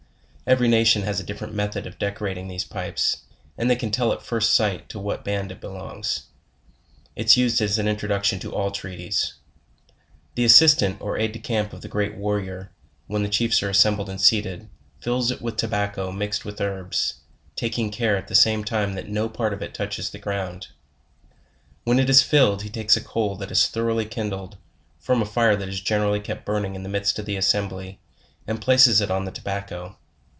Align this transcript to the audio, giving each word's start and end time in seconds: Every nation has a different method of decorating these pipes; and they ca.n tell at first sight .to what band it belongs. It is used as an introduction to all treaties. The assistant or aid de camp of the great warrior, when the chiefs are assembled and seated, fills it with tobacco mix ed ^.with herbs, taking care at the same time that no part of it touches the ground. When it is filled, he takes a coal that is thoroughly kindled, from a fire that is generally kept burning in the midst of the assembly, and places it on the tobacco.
Every 0.47 0.67
nation 0.67 1.03
has 1.03 1.17
a 1.17 1.23
different 1.23 1.53
method 1.53 1.87
of 1.87 1.97
decorating 1.97 2.49
these 2.49 2.65
pipes; 2.65 3.21
and 3.57 3.69
they 3.71 3.75
ca.n 3.77 3.89
tell 3.91 4.11
at 4.11 4.21
first 4.21 4.53
sight 4.53 4.89
.to 4.89 4.99
what 4.99 5.23
band 5.23 5.49
it 5.49 5.61
belongs. 5.61 6.23
It 7.15 7.27
is 7.27 7.37
used 7.37 7.61
as 7.61 7.79
an 7.79 7.87
introduction 7.87 8.37
to 8.39 8.53
all 8.53 8.69
treaties. 8.69 9.35
The 10.35 10.43
assistant 10.43 10.99
or 10.99 11.17
aid 11.17 11.31
de 11.31 11.39
camp 11.39 11.71
of 11.71 11.79
the 11.79 11.87
great 11.87 12.15
warrior, 12.17 12.69
when 13.07 13.23
the 13.23 13.29
chiefs 13.29 13.63
are 13.63 13.69
assembled 13.69 14.09
and 14.09 14.19
seated, 14.19 14.67
fills 14.99 15.31
it 15.31 15.41
with 15.41 15.55
tobacco 15.55 16.11
mix 16.11 16.39
ed 16.41 16.43
^.with 16.43 16.59
herbs, 16.59 17.13
taking 17.55 17.89
care 17.89 18.17
at 18.17 18.27
the 18.27 18.35
same 18.35 18.65
time 18.65 18.95
that 18.95 19.07
no 19.07 19.29
part 19.29 19.53
of 19.53 19.61
it 19.61 19.73
touches 19.73 20.09
the 20.09 20.19
ground. 20.19 20.67
When 21.85 21.97
it 21.97 22.09
is 22.09 22.23
filled, 22.23 22.63
he 22.63 22.69
takes 22.69 22.97
a 22.97 23.01
coal 23.01 23.37
that 23.37 23.51
is 23.51 23.69
thoroughly 23.69 24.05
kindled, 24.05 24.57
from 24.99 25.21
a 25.21 25.25
fire 25.25 25.55
that 25.55 25.69
is 25.69 25.79
generally 25.79 26.19
kept 26.19 26.45
burning 26.45 26.75
in 26.75 26.83
the 26.83 26.89
midst 26.89 27.17
of 27.19 27.25
the 27.25 27.37
assembly, 27.37 28.01
and 28.45 28.59
places 28.59 28.99
it 28.99 29.09
on 29.09 29.23
the 29.23 29.31
tobacco. 29.31 29.95